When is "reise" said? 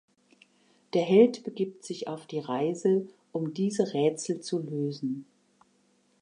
2.39-3.07